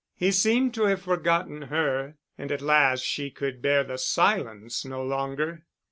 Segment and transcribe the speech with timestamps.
[0.15, 5.67] He seemed to have forgotten her—and at last she could bear the silence no longer.